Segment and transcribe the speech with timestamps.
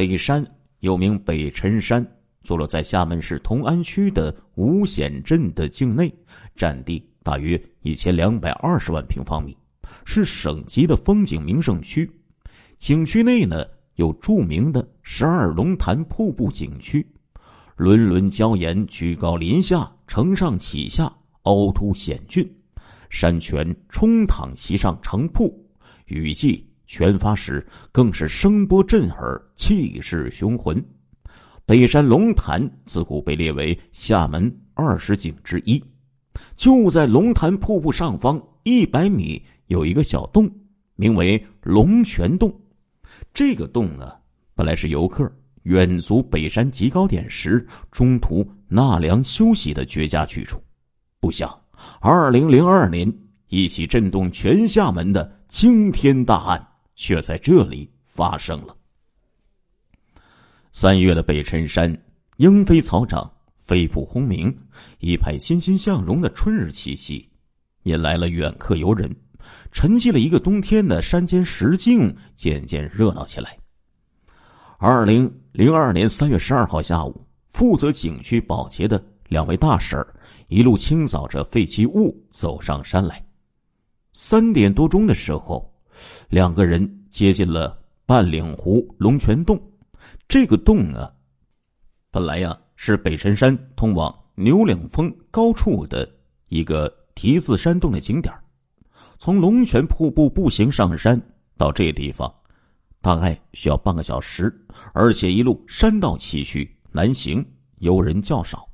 [0.00, 0.42] 北山
[0.78, 2.02] 又名北辰山，
[2.42, 6.10] 坐落在厦门市同安区的五显镇的境内，
[6.56, 9.54] 占地大约一千两百二十万平方米，
[10.06, 12.10] 是省级的风景名胜区。
[12.78, 13.62] 景区内呢
[13.96, 17.06] 有著名的十二龙潭瀑布景区，
[17.76, 22.50] 轮轮礁岩居高临下，承上启下，凹凸险峻，
[23.10, 25.62] 山泉冲淌其上成瀑，
[26.06, 26.69] 雨季。
[26.90, 30.84] 全发时更是声波震耳，气势雄浑。
[31.64, 35.80] 北山龙潭自古被列为厦门二十景之一。
[36.56, 40.50] 就在龙潭瀑布上方一百米有一个小洞，
[40.96, 42.52] 名为龙泉洞。
[43.32, 44.18] 这个洞啊，
[44.56, 50.60] 本来是游客远足北山极高点时中途纳凉休息的绝佳去处。
[51.20, 51.48] 不想，
[52.00, 53.08] 二零零二年
[53.46, 56.66] 一起震动全厦门的惊天大案。
[57.00, 58.76] 却在这里发生了。
[60.70, 61.90] 三月的北辰山，
[62.36, 64.54] 莺飞草长，飞瀑轰鸣，
[64.98, 67.26] 一派欣欣向荣的春日气息，
[67.84, 69.10] 引来了远客游人。
[69.72, 73.56] 沉寂了一个冬天的山间石径渐渐热闹起来。
[74.76, 80.06] 二零零二年三月十二号下午，负责景区保洁的两位大婶
[80.48, 83.24] 一路清扫着废弃物走上山来。
[84.12, 85.69] 三点多钟的时候。
[86.28, 89.60] 两个人接近了半岭湖龙泉洞，
[90.28, 91.10] 这个洞啊，
[92.10, 96.08] 本来呀是北辰山通往牛岭峰高处的
[96.48, 98.34] 一个题字山洞的景点
[99.18, 101.20] 从龙泉瀑布步行上山
[101.56, 102.32] 到这地方，
[103.02, 104.50] 大概需要半个小时，
[104.94, 107.44] 而且一路山道崎岖难行，
[107.78, 108.66] 游人较少。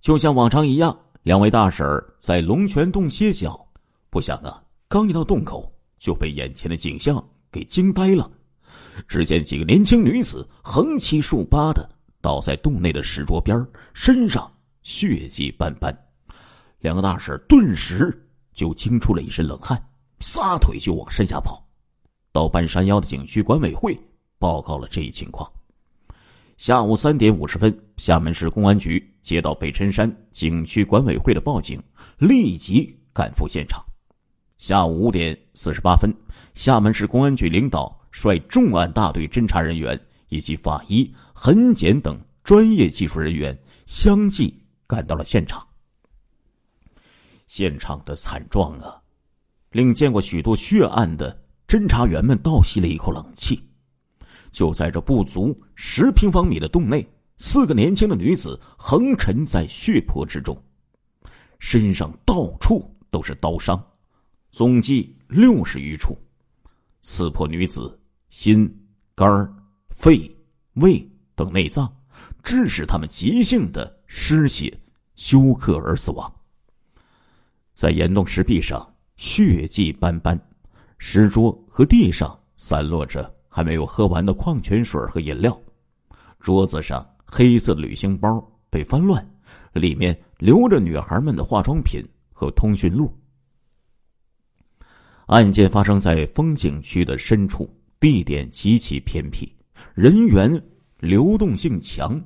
[0.00, 1.84] 就像往常一样，两位大婶
[2.18, 3.66] 在龙泉洞歇脚，
[4.08, 5.71] 不想啊，刚一到洞口。
[6.02, 8.28] 就被眼前的景象给惊呆了。
[9.06, 11.88] 只见几个年轻女子横七竖八的
[12.20, 13.64] 倒在洞内的石桌边
[13.94, 15.96] 身上血迹斑斑。
[16.80, 19.80] 两个大婶顿时就惊出了一身冷汗，
[20.18, 21.64] 撒腿就往山下跑，
[22.32, 23.96] 到半山腰的景区管委会
[24.40, 25.48] 报告了这一情况。
[26.58, 31.80] 下午三点五十分，厦门市公安局接到北辰山景区管委会的报警，
[32.18, 33.80] 立即赶赴现场。
[34.62, 36.14] 下午五点四十八分，
[36.54, 44.56] 厦门市公安局领导率重案大队侦查人员以及法医、痕检等专业技术人员相继
[44.86, 45.66] 赶到了现场。
[47.48, 49.02] 现场的惨状啊，
[49.72, 51.36] 令见过许多血案的
[51.66, 53.68] 侦查员们倒吸了一口冷气。
[54.52, 57.04] 就在这不足十平方米的洞内，
[57.36, 60.56] 四个年轻的女子横沉在血泊之中，
[61.58, 63.84] 身上到处都是刀伤。
[64.52, 66.14] 总计六十余处，
[67.00, 67.98] 刺破女子
[68.28, 68.70] 心、
[69.14, 69.26] 肝、
[69.88, 70.30] 肺、
[70.74, 71.90] 胃等内脏，
[72.42, 74.78] 致使他们急性的失血
[75.14, 76.30] 休克而死亡。
[77.72, 80.38] 在岩洞石壁上血迹斑斑，
[80.98, 85.58] 石桌和地上散落着还没有喝完的矿泉水和饮料，
[86.38, 88.28] 桌子上黑色的旅行包
[88.68, 89.26] 被翻乱，
[89.72, 92.04] 里面留着女孩们的化妆品
[92.34, 93.10] 和通讯录。
[95.26, 97.68] 案件发生在风景区的深处，
[98.00, 99.50] 地点极其偏僻，
[99.94, 100.62] 人员
[100.98, 102.20] 流动性强，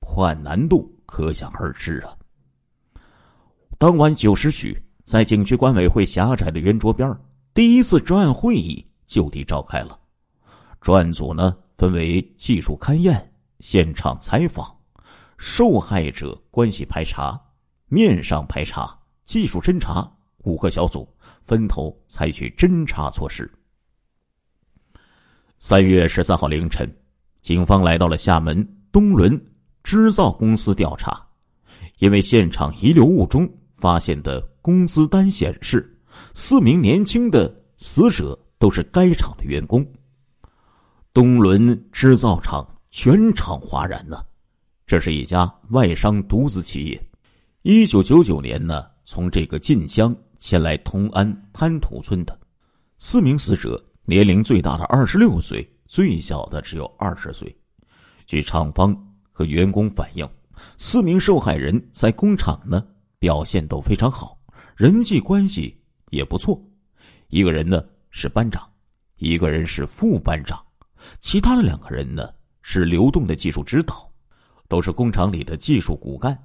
[0.00, 2.16] 破案难度可想而知啊。
[3.78, 7.16] 当晚九时许，在景区管委会狭窄的圆桌边
[7.54, 9.98] 第一次专案会议就地召开了。
[10.80, 14.66] 专案组呢，分为技术勘验、现场采访、
[15.38, 17.40] 受害者关系排查、
[17.86, 20.10] 面上排查、技术侦查。
[20.44, 21.08] 五个小组
[21.42, 23.50] 分头采取侦查措施。
[25.58, 26.90] 三月十三号凌晨，
[27.42, 29.38] 警方来到了厦门东轮
[29.82, 31.22] 织造公司调查，
[31.98, 35.98] 因为现场遗留物中发现的工资单显示，
[36.32, 39.86] 四名年轻的死者都是该厂的员工。
[41.12, 44.24] 东轮织造厂全场哗然呢，
[44.86, 47.10] 这是一家外商独资企业。
[47.62, 50.16] 一九九九年呢，从这个晋江。
[50.40, 52.36] 前来同安滩土村的
[52.98, 57.54] 四名死者，年龄最大的二十六岁，最小的只有二十岁。
[58.26, 58.96] 据厂方
[59.30, 60.26] 和员工反映，
[60.78, 62.82] 四名受害人在工厂呢
[63.18, 64.40] 表现都非常好，
[64.76, 65.78] 人际关系
[66.08, 66.58] 也不错。
[67.28, 68.66] 一个人呢是班长，
[69.16, 70.58] 一个人是副班长，
[71.20, 72.26] 其他的两个人呢
[72.62, 74.10] 是流动的技术指导，
[74.68, 76.36] 都是工厂里的技术骨干。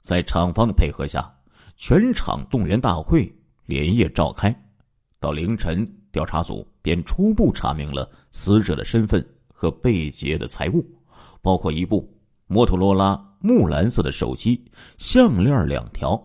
[0.00, 1.35] 在厂方的配合下。
[1.76, 3.30] 全场动员大会
[3.66, 4.54] 连夜召开，
[5.20, 10.84] 到凌晨，调查组便初步查明了死者的身份和被劫的财物，
[11.42, 12.10] 包括一部
[12.46, 14.64] 摩托罗拉木蓝色的手机、
[14.96, 16.20] 项链两条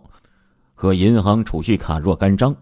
[0.74, 2.56] 和银行储蓄卡若干张。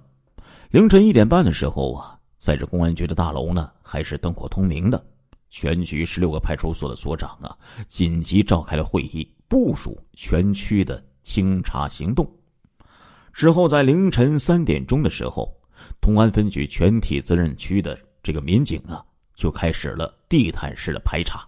[0.71, 5.05] 凌晨一点半的时候啊，在这公安局的大楼呢，还是灯火通明的。
[5.51, 7.55] 全局十六个派出所的所长啊，
[7.87, 12.27] 紧急召开了会议，部署全区的清查行动。
[13.39, 15.49] 之后，在凌晨三点钟的时候，
[16.01, 19.01] 通安分局全体责任区的这个民警啊，
[19.33, 21.47] 就开始了地毯式的排查。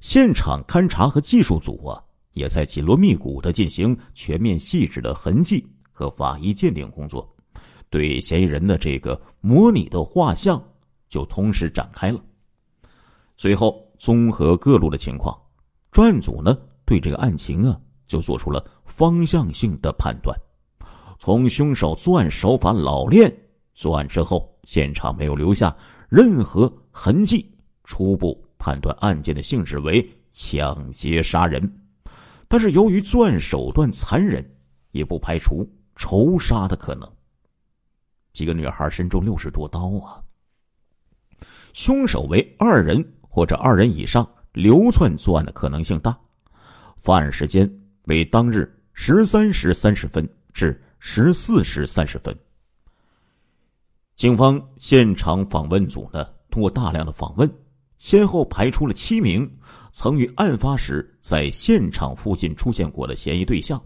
[0.00, 2.02] 现场勘查和技术组啊，
[2.32, 5.62] 也在紧锣密鼓的进行全面细致的痕迹
[5.92, 7.30] 和法医鉴定工作，
[7.90, 10.58] 对嫌疑人的这个模拟的画像
[11.10, 12.18] 就同时展开了。
[13.36, 15.38] 随后，综合各路的情况，
[15.92, 16.56] 专案组呢
[16.86, 17.78] 对这个案情啊
[18.08, 20.34] 就做出了方向性的判断。
[21.18, 23.34] 从凶手作案手法老练，
[23.74, 25.74] 作案之后现场没有留下
[26.08, 27.50] 任何痕迹，
[27.84, 31.80] 初步判断案件的性质为抢劫杀人。
[32.48, 34.44] 但是由于作案手段残忍，
[34.92, 37.10] 也不排除仇杀的可能。
[38.32, 40.22] 几个女孩身中六十多刀啊，
[41.72, 43.04] 凶手为二人。
[43.28, 46.18] 或者二人以上流窜作案的可能性大，
[46.96, 47.70] 发案时间
[48.04, 52.36] 为当日十三时三十分至十四时三十分。
[54.14, 57.50] 警方现场访问组呢，通过大量的访问，
[57.98, 59.50] 先后排除了七名
[59.92, 63.82] 曾于案发时在现场附近出现过的嫌疑对象，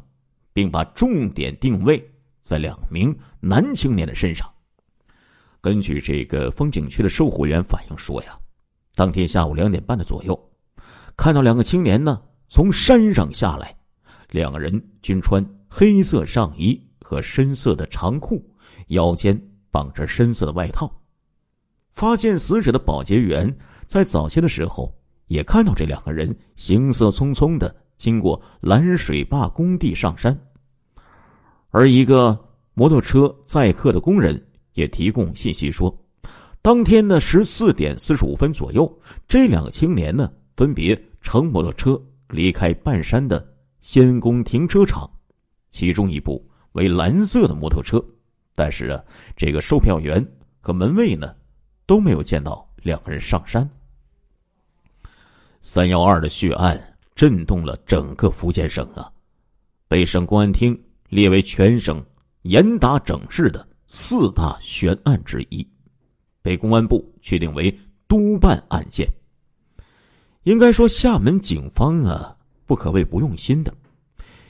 [0.53, 2.03] 并把重点定位
[2.41, 4.49] 在两名男青年的身上。
[5.61, 8.39] 根据这个风景区的售货员反映说呀。
[8.95, 10.39] 当天下午两点半的左右，
[11.17, 13.75] 看到两个青年呢从山上下来，
[14.31, 16.81] 两个人均穿黑色上衣
[17.11, 18.41] 和深色的长裤，
[18.91, 19.37] 腰间
[19.73, 20.89] 绑着深色的外套。
[21.91, 23.53] 发现死者的保洁员
[23.85, 24.95] 在早些的时候
[25.27, 30.41] 也看到这两个人行色匆匆的经过蓝水坝工地上山，
[31.71, 32.39] 而一个
[32.75, 34.41] 摩托车载客的工人
[34.75, 35.93] 也提供信息说。
[36.62, 43.45] 当天的十四点四十五分左右，这两个青年呢，分别乘摩托车离开半山的
[43.81, 45.11] 仙宫停车场，
[45.71, 48.02] 其中一部为蓝色的摩托车，
[48.55, 49.05] 但是啊，
[49.37, 50.25] 这个售票员
[50.61, 51.34] 和门卫呢，
[51.87, 53.69] 都没有见到两个人上山。
[55.61, 59.12] 三幺二的血案震动了整个福建省啊，
[59.88, 62.02] 被省公安厅列为全省
[62.43, 65.66] 严打整治的四大悬案之一。
[66.43, 67.70] 被公安部确定为
[68.08, 69.06] 督办案件。
[70.44, 72.34] 应该说，厦门警方啊，
[72.64, 73.70] 不可谓不用心的。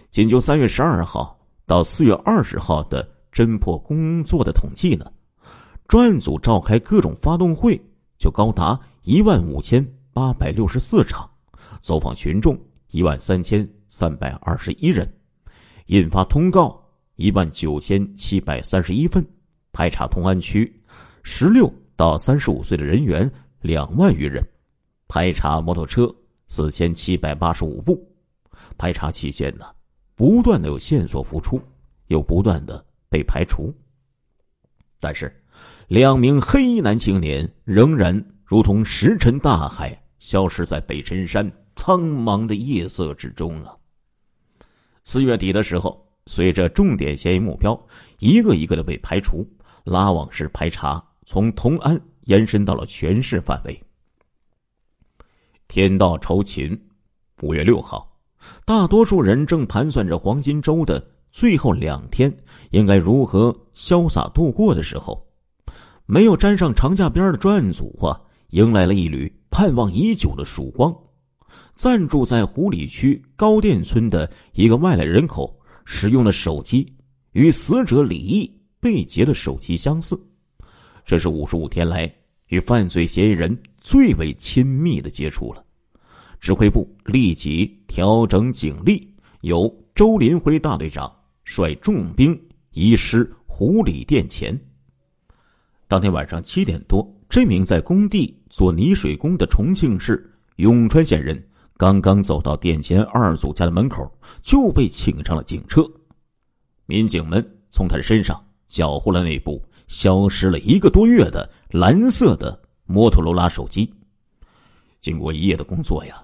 [0.09, 1.37] 仅就三月十二号
[1.71, 5.07] 到四月二十号的侦破工作的统计呢，
[5.87, 7.81] 专案组召开各种发动会
[8.19, 9.81] 就高达一万五千
[10.13, 11.31] 八百六十四场，
[11.81, 12.59] 走访群众
[12.91, 15.09] 一万三千三百二十一人，
[15.87, 16.85] 印发通告
[17.15, 19.25] 一万九千七百三十一份，
[19.73, 20.69] 排查通安区。
[21.23, 23.31] 十六到三十五岁的人员
[23.61, 24.43] 两万余人，
[25.07, 26.13] 排查摩托车
[26.49, 28.05] 四千七百八十五部。
[28.77, 29.67] 排查期间呢，
[30.21, 31.59] 不断的有线索浮出，
[32.09, 33.75] 又不断的被排除。
[34.99, 35.35] 但是，
[35.89, 43.75] 两名黑衣男青年仍然如同石沉大海，消失在北辰山苍茫的夜色之中啊。
[45.05, 47.75] 四月底的时候，随着重点嫌疑目标
[48.19, 49.43] 一个一个的被排除，
[49.85, 51.03] 拉网式排查。
[51.25, 53.83] 从同安延伸到了全市范围。
[55.67, 56.79] 天道酬勤，
[57.41, 58.10] 五月六号，
[58.65, 62.35] 大多数人正盘算着黄金周的最后两天
[62.71, 65.27] 应该如何潇洒度过的时候，
[66.07, 68.21] 没有沾上长假边的专案组啊，
[68.51, 70.95] 迎来了一缕盼望已久的曙光。
[71.75, 76.93] 暂住在湖里区高店村的一个外来人口使用的手机，
[77.33, 80.21] 与死者李毅被劫的手机相似。
[81.05, 82.13] 这是五十五天来
[82.49, 85.65] 与犯罪嫌疑人最为亲密的接触了。
[86.41, 94.59] 指挥部立即调整警力，由周林辉大队长率重兵移师湖里店前。
[95.87, 101.43] 当天晚上七点多，这名在工地做泥水工的重庆市永川县人
[101.77, 104.11] 刚刚走到店前二组家的门口，
[104.43, 105.83] 就被请上了警车。
[106.87, 109.63] 民警们从他的身上缴获了那部。
[109.91, 113.93] 消失了一个多月的蓝色的摩托罗拉手机，
[115.01, 116.15] 经过一夜的工作呀，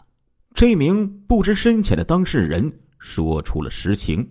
[0.56, 4.26] 这名不知深浅的当事人说出了实情：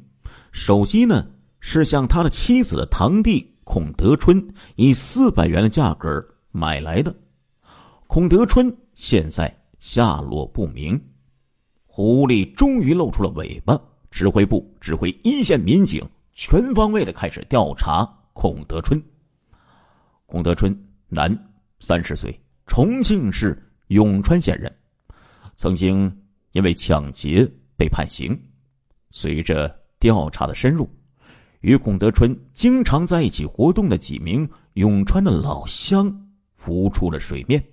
[0.51, 1.24] 手机呢
[1.60, 4.44] 是向他的妻子的堂弟孔德春
[4.75, 7.15] 以四百元的价格买来的。
[8.08, 11.00] 孔德春现在下落不明。
[11.86, 13.79] 狐狸终于露出了尾巴，
[14.10, 16.03] 指挥部指挥一线民警
[16.34, 18.03] 全方位的开始调查
[18.34, 19.00] 孔德春。
[20.25, 20.75] 孔德春，
[21.08, 21.38] 男，
[21.82, 24.75] 三十岁，重庆市永川县人，
[25.56, 26.12] 曾经
[26.52, 28.38] 因为抢劫被判刑。
[29.10, 30.90] 随着调查的深入，
[31.62, 36.14] 与孔德春经常在一起活动的几名永川的老乡
[36.54, 37.64] 浮出了水面，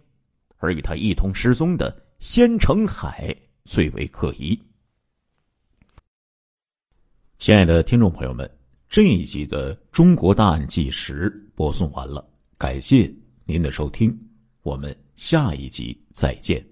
[0.59, 4.59] 而与他一同失踪的仙成海最为可疑。
[7.39, 8.49] 亲爱的听众朋友们，
[8.89, 12.25] 这一集的《中国大案纪实》播送完了，
[12.57, 13.13] 感谢
[13.45, 14.17] 您的收听，
[14.63, 16.72] 我们下一集再见。